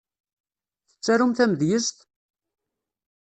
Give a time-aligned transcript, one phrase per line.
[0.89, 1.97] Tettarum tamedyezt?